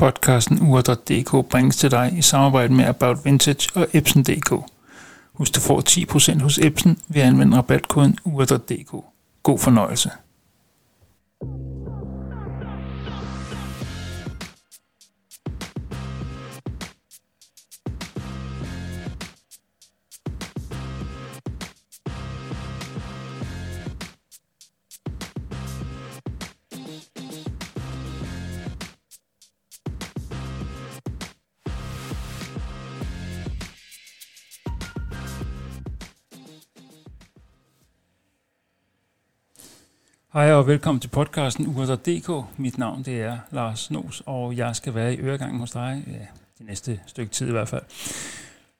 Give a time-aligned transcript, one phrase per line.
[0.00, 4.54] Podcasten Ure.dk bringes til dig i samarbejde med About Vintage og Epson.dk.
[5.32, 5.82] Husk, du får
[6.36, 9.04] 10% hos Epson ved at anvende rabatkoden Ure.dk.
[9.42, 10.10] God fornøjelse.
[40.32, 42.46] Hej og velkommen til podcasten Ur.dk.
[42.56, 46.26] Mit navn det er Lars Nos, og jeg skal være i øregangen hos dig, ja,
[46.58, 47.82] det næste stykke tid i hvert fald.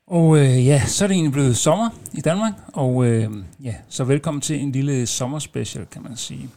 [0.07, 3.31] Og øh, ja, så er det egentlig blevet sommer i Danmark, og øh,
[3.65, 6.49] ja, så velkommen til en lille sommerspecial, kan man sige.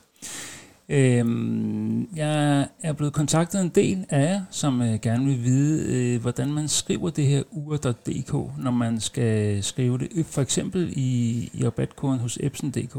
[0.90, 1.26] Øh,
[2.16, 6.54] jeg er blevet kontaktet en del af jer, som øh, gerne vil vide, øh, hvordan
[6.54, 12.20] man skriver det her ur.dk, når man skal skrive det, for eksempel i, i rabatkoden
[12.20, 12.98] hos Epson.dk.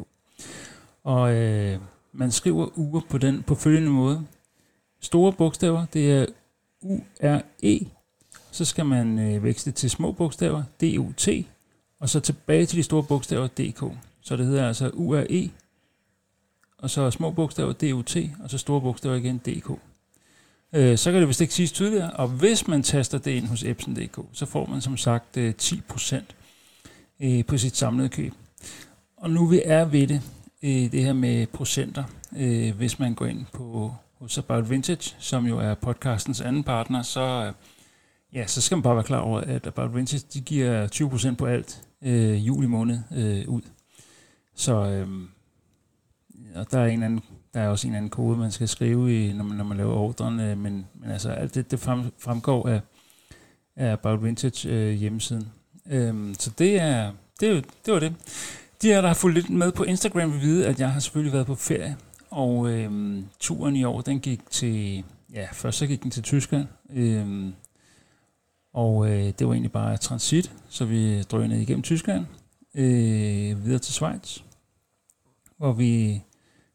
[1.04, 1.78] Og øh,
[2.14, 4.26] man skriver uger på den på følgende måde.
[5.00, 6.26] Store bogstaver, det er
[6.82, 7.86] U-R-E.
[8.50, 11.28] Så skal man øh, veksle til små bogstaver, D-U-T.
[12.00, 13.82] Og så tilbage til de store bogstaver, D-K.
[14.20, 15.50] Så det hedder altså U-R-E.
[16.78, 18.16] Og så små bogstaver, D-U-T.
[18.42, 19.70] Og så store bogstaver igen, D-K.
[20.72, 22.10] Øh, så kan det vist ikke siges tydeligere.
[22.10, 26.16] Og hvis man taster det ind hos Epson.dk, så får man som sagt øh, 10%
[27.20, 28.32] øh, på sit samlede køb.
[29.16, 30.22] Og nu vi er ved det,
[30.64, 32.04] det her med procenter,
[32.36, 37.02] øh, hvis man går ind på hos About Vintage, som jo er podcastens anden partner,
[37.02, 37.52] så,
[38.32, 40.88] ja, så skal man bare være klar over, at About Vintage de giver
[41.32, 43.62] 20% på alt øh, juli måned øh, ud.
[44.54, 45.08] Så øh,
[46.54, 47.20] og der er en anden,
[47.54, 49.94] der er også en anden kode, man skal skrive, i, når, man, når man laver
[49.94, 52.80] ordren, øh, men, men altså alt det, det frem, fremgår af,
[53.76, 55.48] af About Vintage øh, hjemmesiden.
[55.90, 58.14] Øh, så det er, det, det var det.
[58.82, 61.32] De her, der har fulgt lidt med på Instagram, vil vide, at jeg har selvfølgelig
[61.32, 61.96] været på ferie.
[62.30, 65.04] Og øhm, turen i år, den gik til...
[65.32, 66.66] Ja, først så gik den til Tyskland.
[66.94, 67.52] Øhm,
[68.74, 72.26] og øh, det var egentlig bare transit, så vi drønede igennem Tyskland.
[72.74, 74.38] Øh, videre til Schweiz,
[75.58, 76.22] hvor vi,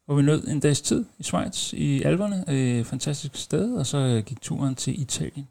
[0.06, 2.44] hvor vi nød en dags tid i Schweiz, i Alperne.
[2.48, 5.48] Øh, fantastisk sted, og så gik turen til Italien.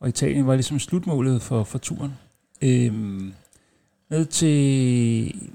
[0.00, 2.12] Og Italien var ligesom slutmålet for, for turen.
[2.62, 2.92] Øh,
[4.10, 5.50] ned til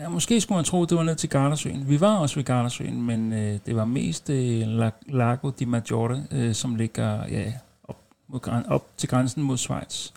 [0.00, 1.88] Ja, måske skulle man tro, at det var ned til Gardasøen.
[1.88, 4.62] Vi var også ved Gardasøen, men øh, det var mest øh,
[5.06, 7.52] Lago di Maggiore, øh, som ligger ja,
[7.84, 7.98] op,
[8.28, 10.10] mod, op til grænsen mod Schweiz.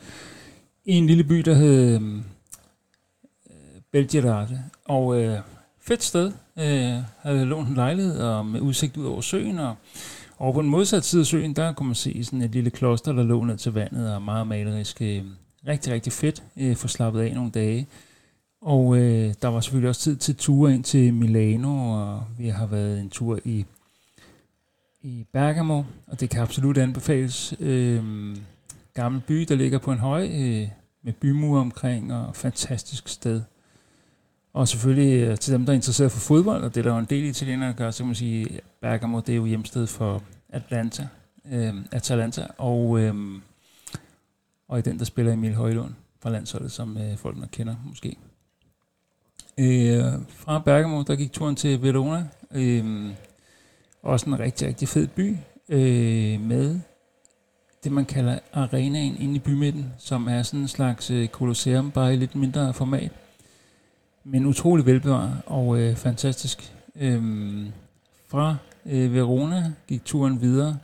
[0.85, 2.21] I en lille by, der hed øh,
[3.91, 4.63] Belgirate.
[4.85, 5.39] Og øh,
[5.81, 6.31] fedt sted.
[6.59, 9.59] Øh, havde lånt en lejlighed og med udsigt ud over søen.
[9.59, 9.75] Og
[10.39, 13.13] og på den modsatte side af søen, der kunne man se sådan et lille kloster,
[13.13, 15.01] der lå ned til vandet og meget malerisk.
[15.01, 15.23] Øh,
[15.67, 16.43] rigtig, rigtig fedt.
[16.57, 17.87] Øh, for slappet af nogle dage.
[18.61, 22.65] Og øh, der var selvfølgelig også tid til ture ind til Milano, og vi har
[22.65, 23.65] været en tur i,
[25.01, 27.53] i Bergamo, og det kan absolut anbefales.
[27.59, 28.35] Øh,
[28.93, 30.67] gammel by, der ligger på en høj, øh,
[31.03, 33.41] med bymure omkring, og fantastisk sted.
[34.53, 36.99] Og selvfølgelig øh, til dem, der er interesseret for fodbold, og det er der jo
[36.99, 39.87] en del italienere, der gør, så kan man sige, at Bergamo det er jo hjemsted
[39.87, 41.07] for Atlanta,
[41.51, 43.15] øh, Atalanta, og, øh,
[44.67, 48.17] og i den, der spiller Emil Højlund fra landsholdet, som øh, folk nok kender måske.
[49.59, 52.25] Øh, fra Bergamo, der gik turen til Verona.
[52.51, 53.11] Øh,
[54.03, 55.37] også en rigtig, rigtig fed by
[55.69, 56.79] øh, med
[57.83, 62.13] det, man kalder arenaen inde i bymidten, som er sådan en slags øh, kolosseum, bare
[62.13, 63.11] i lidt mindre format.
[64.23, 66.73] Men utrolig velbevaret og øh, fantastisk.
[66.95, 67.21] Øh,
[68.27, 68.55] fra
[68.85, 70.77] øh, Verona gik turen videre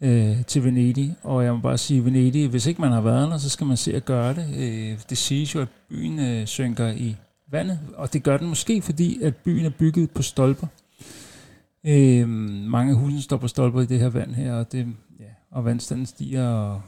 [0.00, 3.38] øh, til Venedig, og jeg må bare sige, Venedig, hvis ikke man har været der,
[3.38, 4.46] så skal man se at gøre det.
[4.56, 7.16] Øh, det siges jo, at byen øh, synker i
[7.50, 10.66] vandet, og det gør den måske, fordi at byen er bygget på stolper.
[11.84, 12.28] Øh,
[12.68, 14.86] mange af husene står på stolper i det her vand her, og, det,
[15.20, 16.82] ja, og vandstanden stiger, og,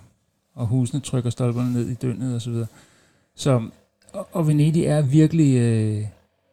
[0.54, 2.52] og husene trykker stolperne ned i døgnet osv.
[2.52, 2.66] Så,
[3.34, 3.68] så
[4.12, 6.04] og, og Venedig er virkelig, øh,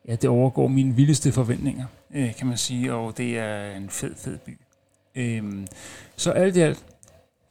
[0.07, 4.15] ja, det overgår mine vildeste forventninger, øh, kan man sige, og det er en fed,
[4.15, 4.57] fed by.
[5.15, 5.67] Øh,
[6.15, 6.85] så alt i alt,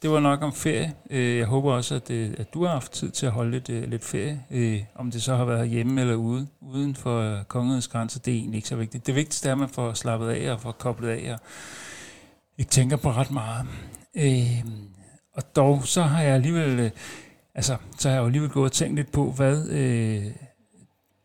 [0.02, 0.94] det var nok om ferie.
[1.10, 3.70] Øh, jeg håber også, at, det, at du har haft tid til at holde lidt,
[3.70, 4.86] øh, lidt ferie.
[4.94, 8.56] Om det så har været hjemme eller ude, uden for kongerigets grænser, det er egentlig
[8.58, 9.06] ikke så vigtigt.
[9.06, 11.40] Det vigtigste er, at man får slappet af og får koblet af og
[12.58, 13.66] ikke tænker på ret meget.
[15.34, 16.92] Og dog, så har jeg alligevel,
[17.54, 19.64] altså, så har jeg alligevel gået og tænkt lidt på, hvad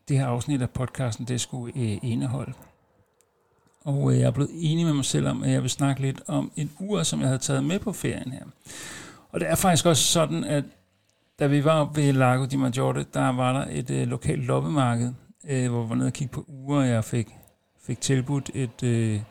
[0.08, 2.54] det her afsnit af podcasten, det skulle indeholde
[3.86, 6.22] og øh, jeg er blevet enig med mig selv om, at jeg vil snakke lidt
[6.28, 8.44] om et ur, som jeg havde taget med på ferien her.
[9.30, 10.64] Og det er faktisk også sådan, at
[11.40, 15.14] da vi var ved Lago di Maggiore, der var der et øh, lokalt loppemarked,
[15.50, 17.28] øh, hvor vi var nede og kigge på uger, og jeg fik,
[17.84, 19.24] fik tilbudt et, øh, et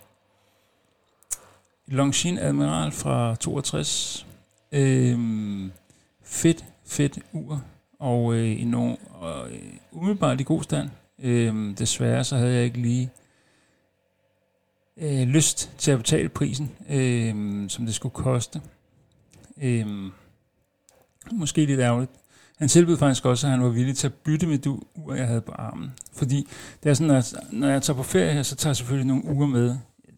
[1.87, 4.27] Longines Admiral fra 62.
[4.73, 5.19] Øh,
[6.25, 7.63] fedt, fedt ur,
[7.99, 10.91] og øh, i nogen, og, øh, umiddelbart i god stand.
[11.19, 13.11] Øh, desværre så havde jeg ikke lige
[15.01, 18.61] øh, lyst til at betale prisen, øh, som det skulle koste.
[19.63, 19.87] Øh,
[21.33, 22.11] måske lidt ærgerligt.
[22.59, 25.27] Han tilbød faktisk også, at han var villig til at bytte med det ur, jeg
[25.27, 25.91] havde på armen.
[26.13, 26.49] Fordi
[26.83, 29.25] det er sådan, at når jeg tager på ferie her, så tager jeg selvfølgelig nogle
[29.25, 29.77] uger med.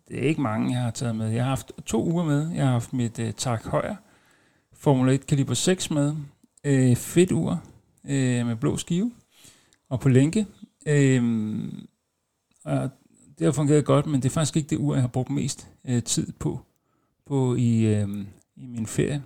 [0.09, 1.29] Det er ikke mange, jeg har taget med.
[1.29, 2.51] Jeg har haft to uger med.
[2.51, 3.97] Jeg har haft mit øh, Tak Højer
[4.75, 6.15] Formula 1 kaliber 6 med.
[6.65, 7.63] øh, fedt ur
[8.05, 9.13] øh, med blå skive
[9.89, 10.47] og på lænke.
[10.87, 11.23] Øh,
[12.65, 12.91] og
[13.43, 15.69] det har fungeret godt, men det er faktisk ikke det ur, jeg har brugt mest
[15.85, 16.61] øh, tid på,
[17.27, 18.09] på i, øh,
[18.57, 19.23] i min ferie.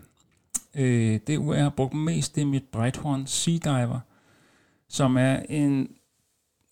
[0.75, 4.01] Øh, det ur, jeg har brugt mest, det er mit Breithorn Sea Diver,
[4.89, 5.91] som er en,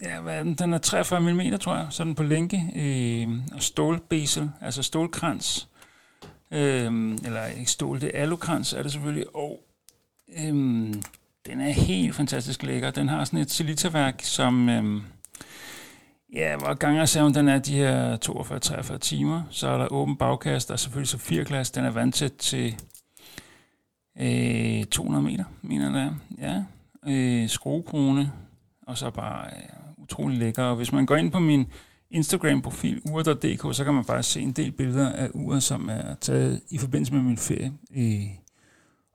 [0.03, 0.55] ja, hvad er den?
[0.55, 5.69] den er 43 mm, tror jeg, sådan på længe, øh, og stålbesel, altså stålkrans,
[6.51, 9.61] øh, eller ikke stål, det er alukrans er det selvfølgelig, og
[10.39, 10.55] øh,
[11.47, 12.91] den er helt fantastisk lækker.
[12.91, 14.69] Den har sådan et silitaværk, som...
[14.69, 15.03] Øh,
[16.35, 18.17] Ja, hvor gangersaven den er de her
[18.95, 19.43] 42-43 timer.
[19.51, 21.45] Så er der åben bagkast, og selvfølgelig så 4.
[21.75, 22.77] Den er vandtæt til
[24.21, 26.63] Øh, 200 meter, mener jeg Ja.
[27.13, 28.33] Øh, skruekrone,
[28.87, 30.63] og så bare øh, utrolig lækker.
[30.63, 31.67] Og hvis man går ind på min
[32.11, 36.61] Instagram-profil, ur.dk, så kan man bare se en del billeder af uret, som er taget
[36.71, 37.73] i forbindelse med min ferie.
[37.97, 38.27] Øh,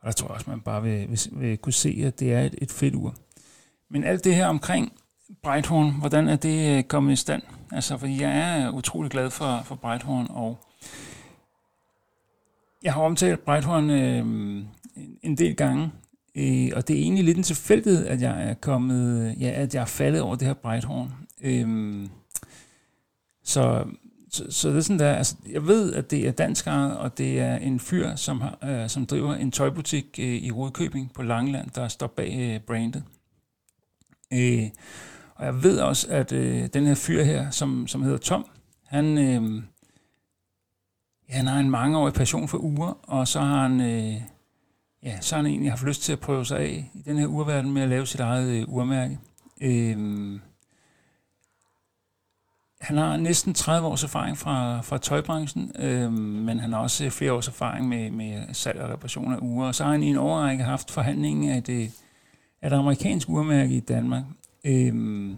[0.02, 2.42] og der tror jeg også, man bare vil, vil, vil kunne se, at det er
[2.42, 3.16] et, et fedt ur.
[3.90, 4.94] Men alt det her omkring
[5.44, 7.42] Breithorn, hvordan er det øh, kommet i stand?
[7.72, 10.58] Altså, fordi jeg er øh, utrolig glad for, for Breithorn, og
[12.84, 14.26] jeg har omtalt Breithorn øh,
[15.22, 15.92] en del gange.
[16.36, 19.76] Øh, og det er egentlig lidt en tilfældighed, at jeg er kommet, øh, ja, at
[19.76, 21.14] jeg er faldet over det her Breithorn.
[21.42, 22.08] Øh,
[23.44, 23.86] så,
[24.32, 27.40] så, så det er sådan der, altså, jeg ved, at det er dansk og det
[27.40, 31.70] er en fyr, som, har, øh, som driver en tøjbutik øh, i Rudkøbing på Langeland,
[31.76, 33.04] der står bag øh, brandet.
[34.34, 34.70] Øh,
[35.40, 38.46] og jeg ved også, at øh, den her fyr her, som, som hedder Tom,
[38.86, 39.64] han, øh,
[41.30, 43.82] ja, han har en mangeårig passion for uger, og så har han...
[43.82, 44.22] Øh,
[45.04, 47.28] ja, så har han egentlig haft lyst til at prøve sig af i den her
[47.28, 49.20] urverden med at lave sit eget øh, urmærke.
[49.62, 50.40] Øh,
[52.82, 57.12] han har næsten 30 års erfaring fra, fra tøjbranchen, øh, men han har også øh,
[57.12, 59.68] flere års erfaring med, med salg og reparation af ure.
[59.68, 61.92] Og så har han i en overrække haft forhandlingen af det,
[62.62, 64.24] af et amerikansk urmærke i Danmark.
[64.64, 65.30] Øhm,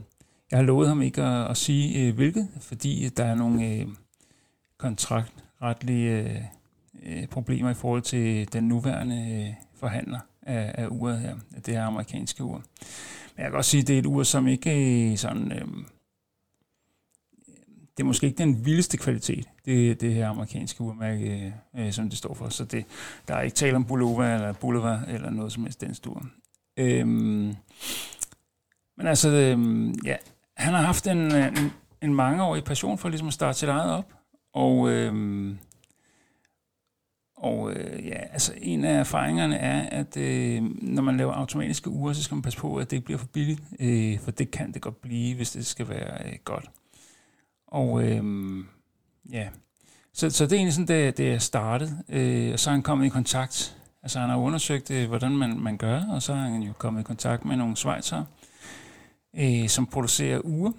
[0.51, 3.87] jeg har lovet ham ikke at, at sige øh, hvilket, fordi der er nogle øh,
[4.77, 6.37] kontraktretlige øh,
[7.03, 11.73] øh problemer i forhold til den nuværende øh, forhandler af, af uret her, af det
[11.73, 12.63] her amerikanske ur.
[13.35, 15.51] Men jeg kan også sige, at det er et ur, som ikke er sådan...
[15.51, 15.67] Øh,
[17.97, 22.09] det er måske ikke den vildeste kvalitet, det, det her amerikanske urmærke, øh, øh, som
[22.09, 22.49] det står for.
[22.49, 22.85] Så det,
[23.27, 26.21] der er ikke tale om Bulova eller Bulova eller noget som helst den store.
[26.77, 27.55] Øhm,
[28.97, 30.15] men altså, øh, ja,
[30.57, 33.91] han har haft en, øh, en, en mangeårig passion for ligesom at starte sit eget
[33.91, 34.13] op.
[34.53, 35.55] Og øh,
[37.41, 42.15] og øh, ja, altså en af erfaringerne er, at øh, når man laver automatiske ure,
[42.15, 44.71] så skal man passe på, at det ikke bliver for billigt, øh, for det kan
[44.73, 46.69] det godt blive, hvis det skal være øh, godt.
[47.67, 48.23] Og øh,
[49.31, 49.47] ja,
[50.13, 52.83] så, så det er egentlig sådan, det, det er startet, øh, og så er han
[52.83, 56.49] kommet i kontakt, altså han har undersøgt, øh, hvordan man, man gør, og så har
[56.49, 58.25] han jo kommet i kontakt med nogle svejser, øh,
[59.37, 60.73] Øh, som producerer ure,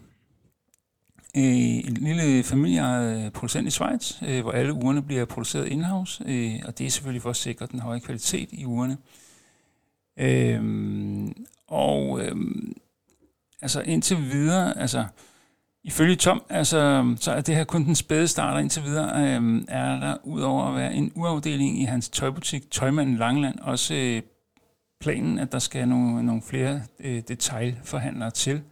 [1.36, 1.44] øh,
[1.88, 6.78] en lille familieejet producent i Schweiz, øh, hvor alle urene bliver produceret in-house, øh, og
[6.78, 8.96] det er selvfølgelig for at sikre den høje kvalitet i urene.
[10.16, 10.62] Øh,
[11.68, 12.36] og øh,
[13.62, 15.04] altså indtil videre, altså
[15.84, 20.00] ifølge Tom, altså, så er det her kun den spæde starter indtil videre, øh, er
[20.00, 24.22] der udover at være en uafdeling i hans tøjbutik, Tøjmanden Langland, også øh,
[25.02, 28.62] planen, at der skal nogle, nogle flere øh, detaljforhandlere til.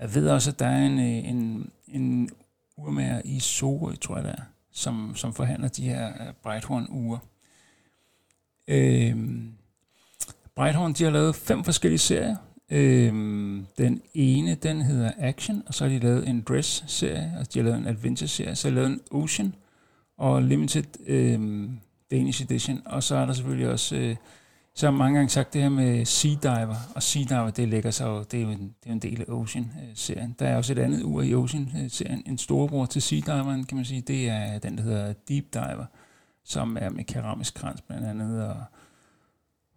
[0.00, 2.30] Jeg ved også, at der er en, øh, en, en
[2.76, 7.18] urmager i Sorø, tror jeg det er, som, som forhandler de her øh, Breithorn-ure.
[8.68, 9.16] Øh,
[10.54, 12.36] Breithorn, de har lavet fem forskellige serier.
[12.70, 17.58] Øhm, den ene, den hedder Action, og så har de lavet en Dress-serie, og de
[17.58, 19.54] har lavet en Adventure-serie, så har de lavet en Ocean
[20.18, 21.78] og Limited øhm,
[22.10, 24.16] Danish Edition, og så er der selvfølgelig også øh,
[24.78, 27.68] så har jeg mange gange sagt det her med Sea Diver, og Sea Diver, det
[27.68, 30.30] lægger sig jo, det er jo en, det er en del af Ocean-serien.
[30.30, 33.64] Øh, der er også et andet ur i Ocean-serien, øh, en storebror til Sea Diveren,
[33.64, 35.84] kan man sige, det er den, der hedder Deep Diver,
[36.44, 38.56] som er med keramisk krans blandt andet, og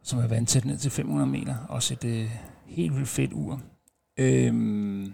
[0.04, 1.56] som er vandtæt ned til 500 meter.
[1.70, 2.30] Også et øh,
[2.66, 3.62] helt vildt fedt ur.
[4.18, 5.14] Øhm,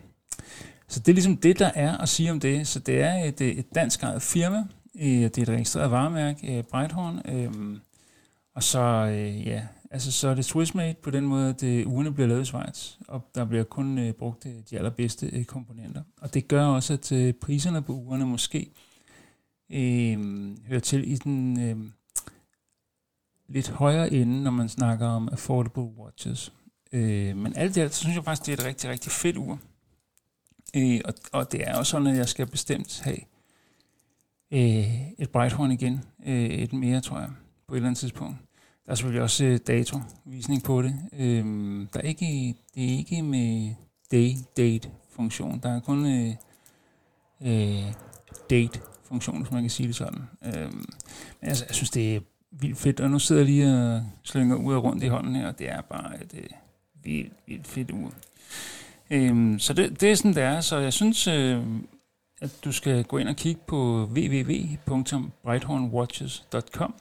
[0.88, 2.67] så det er ligesom det, der er at sige om det.
[2.67, 4.63] Så det er et, øh, et dansk eget firma.
[4.94, 7.22] Det er et registreret varemærke, Breithorn.
[7.25, 7.79] Øhm,
[8.58, 12.13] og så, øh, ja, altså, så er det Swissmade på den måde, at øh, ugerne
[12.13, 16.03] bliver lavet i Schweiz, og der bliver kun øh, brugt øh, de allerbedste øh, komponenter.
[16.22, 18.72] Og det gør også, at øh, priserne på ugerne måske
[19.70, 20.17] øh,
[20.67, 21.91] hører til i den øh,
[23.50, 26.53] lidt højere ende, når man snakker om affordable watches.
[26.91, 29.38] Øh, men alt det alt, så synes jeg faktisk, det er et rigtig, rigtig fedt
[29.38, 29.60] ur.
[30.75, 33.17] Øh, og, og det er også sådan, at jeg skal bestemt have
[34.51, 36.03] øh, et Breithorn igen.
[36.25, 37.29] Øh, et mere, tror jeg,
[37.67, 38.38] på et eller andet tidspunkt.
[38.88, 40.96] Der er selvfølgelig også øh, datovisning på det.
[41.13, 43.72] Øhm, der er ikke, det er ikke med
[44.12, 45.60] day-date-funktion.
[45.63, 46.36] Der er kun øh,
[47.41, 47.84] øh,
[48.50, 50.22] date-funktion, hvis man kan sige det sådan.
[50.46, 50.86] Øhm,
[51.41, 52.20] men altså, jeg synes, det er
[52.51, 53.00] vildt fedt.
[53.00, 55.70] Og nu sidder jeg lige og slynger ud og rundt i hånden her, og det
[55.70, 56.44] er bare et øh,
[57.03, 58.13] vildt, vildt fedt ur.
[59.10, 60.62] Øhm, så det, det er sådan, det er.
[60.62, 61.63] Så jeg synes, øh,
[62.41, 66.94] at du skal gå ind og kigge på www.brighthornwatches.com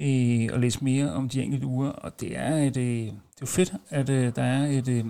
[0.00, 1.88] øh, og læse mere om de enkelte uger.
[1.88, 5.04] Og det er et, øh, det er fedt, at øh, der er et, øh,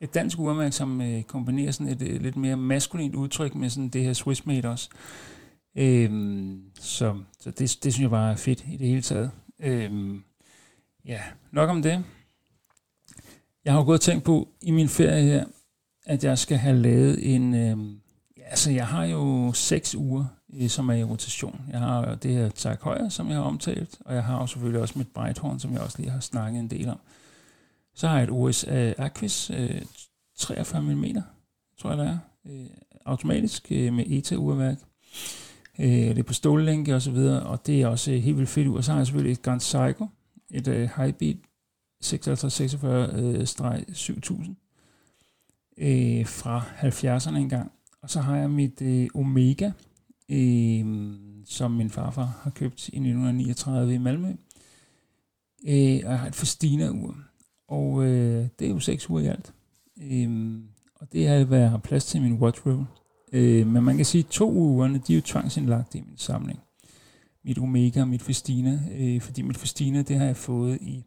[0.00, 3.88] et dansk urmærke, som øh, kombinerer sådan et øh, lidt mere maskulint udtryk med sådan
[3.88, 4.88] det her Swissmade også.
[5.76, 6.10] Øh,
[6.74, 9.30] så så det, det synes jeg bare er fedt i det hele taget.
[9.60, 10.14] Øh,
[11.04, 11.20] ja,
[11.52, 12.04] nok om det.
[13.64, 15.44] Jeg har jo gået og tænkt på i min ferie her,
[16.06, 17.54] at jeg skal have lavet en...
[17.54, 17.76] Øh,
[18.46, 21.60] altså, jeg har jo seks uger Øh, som er i rotation.
[21.70, 24.80] Jeg har det her tak Højer, som jeg har omtalt, og jeg har jo selvfølgelig
[24.80, 26.98] også mit Breithorn, som jeg også lige har snakket en del om.
[27.94, 28.64] Så har jeg et OS
[28.98, 29.82] Aquis øh,
[30.38, 31.04] 43 mm,
[31.78, 32.66] tror jeg det er, øh,
[33.04, 34.78] automatisk med ETA-urværk.
[35.76, 38.76] Det er på stållænke og så videre, og det er også helt vildt fedt ud.
[38.76, 40.08] Og så har jeg selvfølgelig et Grand Psycho,
[40.50, 41.36] et Highbeat
[42.04, 42.14] 5646-7000
[46.24, 47.72] fra 70'erne engang.
[48.02, 48.82] Og så har jeg mit
[49.14, 49.70] Omega
[50.30, 51.14] øh,
[51.46, 54.28] som min farfar har købt i 1939 i Malmø.
[55.66, 57.16] Øh, og jeg har et Festina-ur.
[57.68, 59.52] Og øh, det er jo seks uger i alt.
[60.02, 60.58] Øh,
[60.94, 62.86] og det er, hvad jeg har plads til i min watch room.
[63.32, 66.60] Øh, men man kan sige, at to ugerne, de er jo tvangsindlagt i min samling.
[67.44, 68.80] Mit Omega og mit Festina.
[68.92, 71.04] Øh, fordi mit Festina, det har jeg fået i,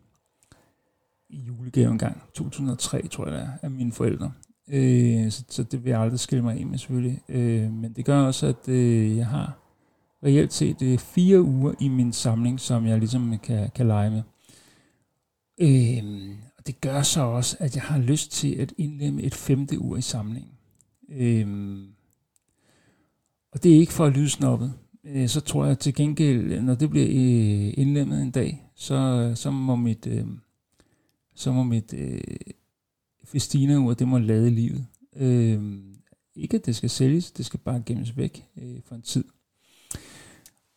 [1.29, 2.21] i julegave engang.
[2.33, 4.31] 2003, tror jeg det er, af mine forældre.
[4.67, 7.21] Øh, så, så det vil jeg aldrig skille mig af med selvfølgelig.
[7.29, 9.59] Øh, men det gør også, at øh, jeg har
[10.23, 14.09] reelt set øh, fire uger i min samling, som jeg ligesom øh, kan, kan lege
[14.09, 14.23] med.
[15.57, 19.79] Øh, og det gør så også, at jeg har lyst til at indlemme et femte
[19.79, 20.51] uge i samlingen.
[21.09, 21.77] Øh,
[23.51, 24.73] og det er ikke for at lyde snobbet.
[25.03, 29.51] Øh, så tror jeg til gengæld, når det bliver øh, indlemmet en dag, så, så
[29.51, 30.27] må mit, øh,
[31.35, 32.21] så må mit øh,
[33.33, 34.87] Festina ur, det må lade livet.
[35.15, 35.83] Øh,
[36.35, 39.23] ikke at det skal sælges, det skal bare gemmes væk øh, for en tid.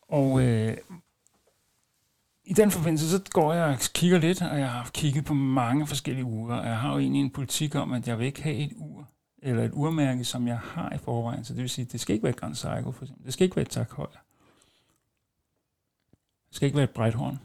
[0.01, 0.77] Og øh,
[2.45, 5.87] i den forbindelse, så går jeg og kigger lidt, og jeg har kigget på mange
[5.87, 8.55] forskellige uger, og jeg har jo egentlig en politik om, at jeg vil ikke have
[8.55, 11.43] et ur, eller et urmærke, som jeg har i forvejen.
[11.43, 13.25] Så det vil sige, det skal ikke være et Grand Seiko, for eksempel.
[13.25, 14.07] Det skal ikke være et Tak Det
[16.51, 17.39] skal ikke være et Breithorn.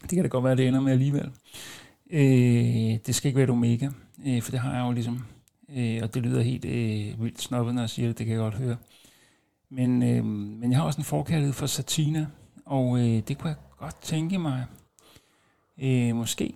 [0.00, 1.32] Det kan da godt være, at det ender med alligevel.
[2.12, 3.88] Øh, det skal ikke være et omega,
[4.26, 5.24] øh, for det har jeg jo ligesom.
[5.76, 8.42] Øh, og det lyder helt øh, vildt snobbet, når jeg siger det, det kan jeg
[8.42, 8.76] godt høre.
[9.70, 12.26] Men, øh, men jeg har også en forkærlighed for satina,
[12.66, 14.66] og øh, det kunne jeg godt tænke mig
[15.82, 16.54] øh, måske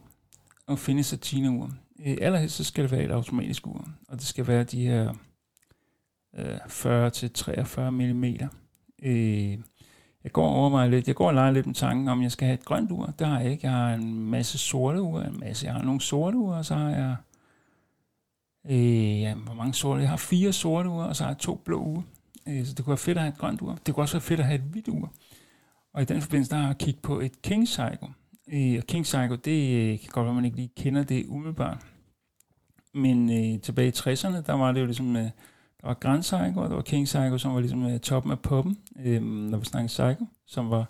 [0.69, 1.71] at finde satina-ur.
[2.07, 5.15] Øh, allerhelst så skal det være et automatisk ur, og det skal være de her
[6.39, 8.25] øh, 40-43 mm.
[9.03, 9.59] Øh,
[10.27, 12.47] jeg går over mig lidt, jeg går og leger lidt med tanken om, jeg skal
[12.47, 13.15] have et grønt ur.
[13.19, 13.67] Det har jeg ikke.
[13.67, 15.67] Jeg har en masse sorte ure, en masse.
[15.67, 17.17] Jeg har nogle sorte ure, og så har jeg,
[18.69, 20.01] øh, ja, hvor mange sorte?
[20.01, 22.03] Jeg har fire sorte ure, og så har jeg to blå ure.
[22.49, 23.79] Øh, så det kunne være fedt at have et grønt ur.
[23.87, 25.13] Det kunne også være fedt at have et hvidt ur.
[25.95, 28.11] Og i den forbindelse, der har jeg kigget på et King Psycho.
[28.53, 31.87] Øh, og King Psycho, det øh, kan godt være, man ikke lige kender det umiddelbart.
[32.95, 35.17] Men øh, tilbage i 60'erne, der var det jo ligesom...
[35.17, 35.31] Øh,
[35.87, 38.79] var Grand Psycho, og der var King Psycho, som var ligesom uh, toppen af poppen,
[39.05, 40.87] øh, når vi snakker Psycho, som var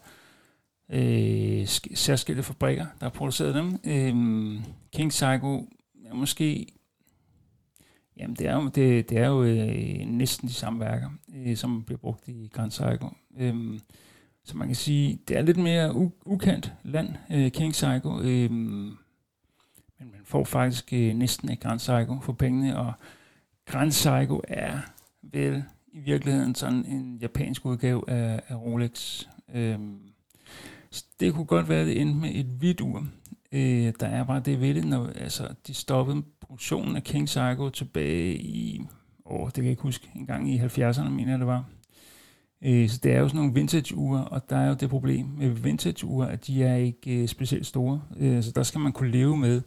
[0.93, 3.79] øh, særskilte fabrikker, der producerede dem.
[3.85, 4.63] Øh,
[4.93, 5.69] King Psycho
[6.05, 6.67] er måske
[8.17, 11.83] Jamen, det er jo, det, det er jo øh, næsten de samme værker, øh, som
[11.85, 13.09] bliver brugt i Grand Psycho.
[13.39, 13.79] Øh,
[14.45, 18.21] så man kan sige, det er lidt mere u- ukendt land, øh, King Psycho.
[18.21, 18.99] Øh, men
[19.99, 22.93] man får faktisk øh, næsten et Grand Psycho for pengene, og
[23.67, 24.79] Grand Seiko er
[25.23, 29.25] vel i virkeligheden sådan en japansk udgave af, af Rolex.
[29.55, 29.99] Øhm,
[31.21, 33.07] det kunne godt være, at det endte med et hvidt ur.
[33.53, 37.69] Øh, der er bare det ved det, når altså, de stoppede produktionen af King Seiko
[37.69, 38.83] tilbage i,
[39.25, 41.65] åh, det kan jeg ikke huske, en gang i 70'erne, mener jeg det var.
[42.63, 45.49] Øh, så det er jo sådan nogle vintage-ure, og der er jo det problem med
[45.49, 48.03] vintage-ure, at de er ikke øh, specielt store.
[48.17, 49.63] Øh, så der skal man kunne leve med,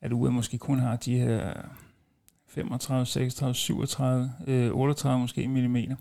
[0.00, 1.52] at uret måske kun har de her
[2.54, 5.96] 35, 36, 37, øh, 38 måske millimeter.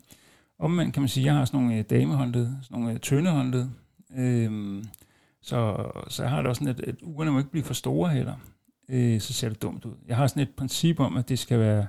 [0.59, 3.69] Omvendt kan man sige, at jeg har sådan nogle øh, damehåndled, sådan nogle øh, tøndehåndled,
[4.17, 4.83] øh,
[5.41, 8.09] så, så jeg har det også sådan, at, at ugerne må ikke blive for store
[8.09, 8.35] heller.
[8.89, 9.93] Øh, så ser det dumt ud.
[10.07, 11.87] Jeg har sådan et princip om, at det skal være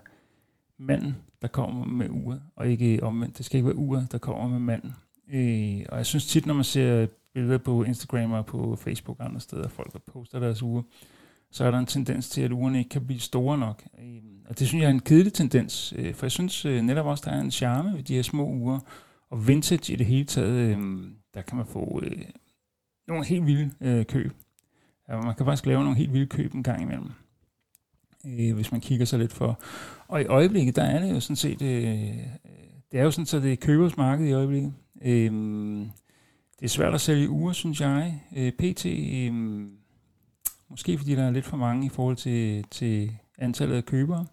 [0.78, 3.38] manden, der kommer med uret, og ikke omvendt.
[3.38, 4.95] Det skal ikke være uret, der kommer med manden.
[5.33, 9.26] Øh, og jeg synes tit, når man ser billeder på Instagram og på Facebook og
[9.26, 10.83] andre steder, folk der poster deres uger,
[11.52, 13.82] så er der en tendens til, at ugerne ikke kan blive store nok.
[13.99, 17.06] Øhm, og det synes jeg er en kedelig tendens, øh, for jeg synes øh, netop
[17.06, 18.78] også, der er en charme ved de her små uger,
[19.30, 22.23] og vintage i det hele taget, øhm, der kan man få øh,
[23.09, 24.32] nogle helt vilde køb.
[25.09, 27.11] Man kan faktisk lave nogle helt vilde køb en gang imellem,
[28.26, 29.61] øh, hvis man kigger sig lidt for.
[30.09, 31.68] Og i øjeblikket, der er det jo sådan set, øh,
[32.92, 34.73] det er jo sådan, så det er købers marked i øjeblikket.
[35.02, 35.32] Øh,
[36.61, 38.21] det er svært at sælge uger, synes jeg.
[38.37, 39.66] Øh, PT, øh,
[40.72, 44.26] måske fordi der er lidt for mange i forhold til, til antallet af købere.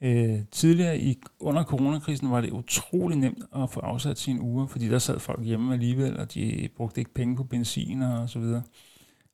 [0.00, 4.88] Øh, tidligere i, under coronakrisen var det utrolig nemt at få afsat sine uger, fordi
[4.88, 8.62] der sad folk hjemme alligevel, og de brugte ikke penge på benzin og så videre.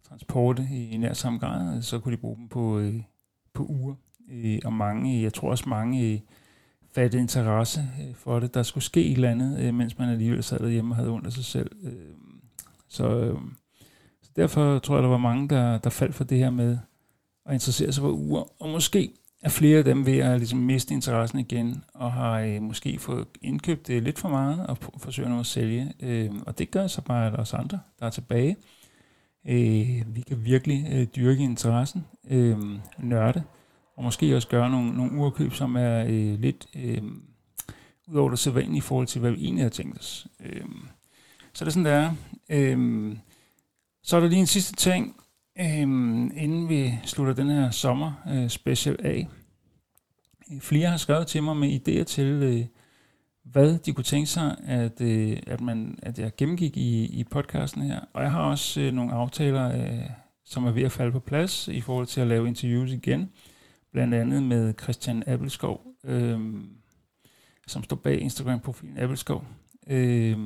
[0.08, 3.02] Transport i, nær samme grad, så kunne de bruge dem på, øh,
[3.52, 3.94] på uger.
[4.30, 6.20] Øh, og mange, jeg tror også mange øh,
[6.94, 8.54] fattede interesse øh, for det.
[8.54, 11.26] Der skulle ske et eller andet, øh, mens man alligevel sad derhjemme og havde ondt
[11.26, 11.70] af sig selv.
[11.82, 11.92] Øh,
[12.88, 13.38] så, øh, så
[14.36, 16.78] derfor tror jeg, der var mange, der, der faldt for det her med
[17.46, 18.62] at interessere sig for uger.
[18.62, 19.12] Og måske
[19.42, 23.26] er flere af dem ved at ligesom miste interessen igen, og har øh, måske fået
[23.42, 25.92] indkøbt det lidt for meget, og forsøger nu at sælge.
[26.00, 28.56] Øh, og det gør så bare, at os andre, der er tilbage,
[29.48, 32.58] øh, vi kan virkelig øh, dyrke interessen, øh,
[32.98, 33.42] nørde,
[33.96, 37.02] og måske også gøre nogle, nogle urkøb, som er øh, lidt øh,
[38.08, 40.26] ud over det sædvanlige i forhold til, hvad vi egentlig har tænkt os.
[40.40, 40.64] Øh,
[41.52, 42.14] så det er sådan, det er.
[42.48, 43.16] Øh,
[44.06, 45.16] så er der lige en sidste ting,
[45.60, 49.28] Øhm, inden vi slutter den her sommer øh, special af.
[50.60, 52.66] Flere har skrevet til mig med idéer til, øh,
[53.42, 57.82] hvad de kunne tænke sig, at, øh, at, man, at jeg gennemgik i, i podcasten
[57.82, 58.00] her.
[58.12, 60.10] Og jeg har også øh, nogle aftaler, øh,
[60.44, 63.30] som er ved at falde på plads i forhold til at lave interviews igen.
[63.92, 66.40] Blandt andet med Christian Appelskov, øh,
[67.66, 69.44] som står bag Instagram-profilen Appelskov.
[69.86, 70.38] Øh,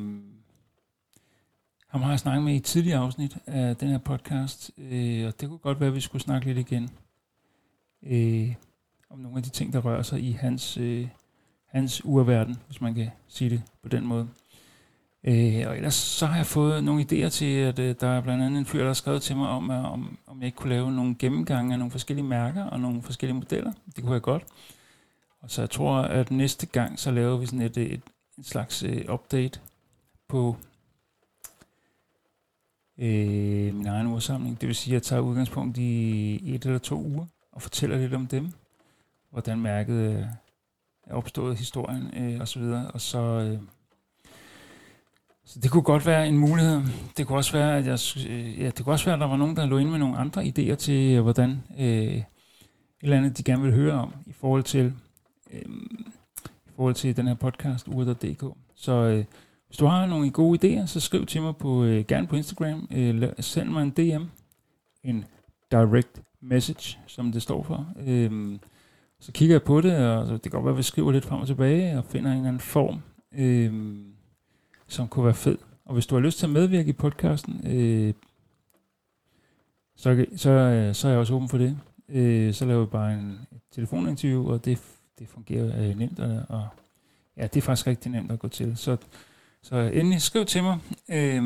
[1.90, 5.40] ham har jeg snakket med i et tidligere afsnit af den her podcast, øh, og
[5.40, 6.90] det kunne godt være, at vi skulle snakke lidt igen
[8.03, 8.55] øh,
[9.11, 11.09] om nogle af de ting, der rører sig i hans, øh,
[11.66, 14.29] hans urverden, hvis man kan sige det på den måde.
[15.24, 18.44] Øh, og ellers så har jeg fået nogle idéer til, at øh, der er blandt
[18.44, 20.74] andet en fyr, der har skrevet til mig om, at, om, om jeg ikke kunne
[20.74, 23.72] lave nogle gennemgange af nogle forskellige mærker og nogle forskellige modeller.
[23.96, 24.44] Det kunne jeg godt.
[25.40, 28.03] Og så jeg tror, at næste gang, så laver vi sådan et, et,
[28.38, 29.61] et slags øh, update
[30.29, 30.57] på
[32.98, 34.61] øh, min egen ursamling.
[34.61, 38.14] Det vil sige, at jeg tager udgangspunkt i et eller to uger og fortæller lidt
[38.14, 38.53] om dem,
[39.31, 40.29] hvordan mærket
[41.07, 42.62] er opstået, historien øh, osv.
[42.94, 43.59] Og så, øh,
[45.44, 46.81] så det kunne godt være en mulighed.
[47.16, 47.98] Det kunne også være, at jeg,
[48.31, 50.16] øh, ja, det kunne også være, at der var nogen, der lå ind med nogle
[50.16, 52.24] andre idéer til, øh, hvordan øh, et
[53.00, 54.94] eller andet, de gerne vil høre om i forhold til,
[55.53, 55.62] øh,
[56.46, 58.44] i forhold til den her podcast, uret.dk.
[58.74, 59.24] Så øh,
[59.70, 62.88] hvis du har nogle gode idéer, så skriv til mig på, øh, gerne på Instagram.
[62.90, 64.24] Øh, send mig en DM,
[65.04, 65.24] en
[65.70, 67.87] direct message, som det står for.
[68.06, 68.59] Øh,
[69.20, 71.24] så kigger jeg på det, og så det kan godt være, at vi skriver lidt
[71.24, 73.02] frem og tilbage, og finder en eller anden form,
[73.33, 73.98] øh,
[74.87, 75.59] som kunne være fed.
[75.85, 78.14] Og hvis du har lyst til at medvirke i podcasten, øh,
[79.96, 81.78] så, så, øh, så er jeg også åben for det.
[82.09, 83.38] Øh, så laver vi bare en
[83.72, 84.78] telefoninterview, og det,
[85.18, 86.68] det fungerer øh, nemt, og, og
[87.37, 88.76] ja, det er faktisk rigtig nemt at gå til.
[88.76, 88.96] Så
[89.62, 91.42] så endelig skriv til mig, øh,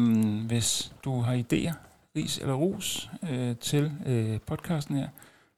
[0.46, 1.74] hvis du har idéer,
[2.16, 5.09] ris eller ros øh, til øh, podcasten her,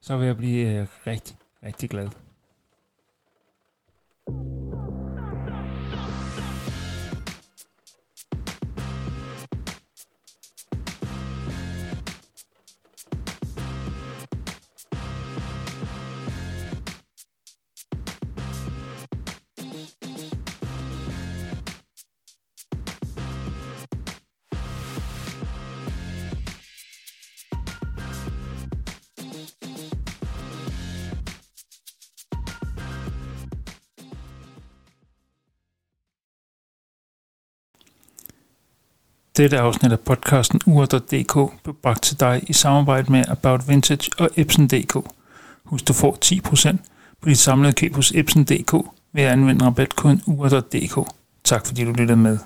[0.01, 2.09] så vil jeg blive øh, rigtig, rigtig glad.
[39.37, 44.29] Dette afsnit af podcasten ur.dk blev bragt til dig i samarbejde med About Vintage og
[44.35, 44.97] Epson.dk.
[45.63, 46.77] Husk, du får 10%
[47.21, 48.73] på dit samlede køb hos Epson.dk
[49.13, 51.11] ved at anvende rabatkoden ur.dk.
[51.43, 52.37] Tak fordi du lyttede med.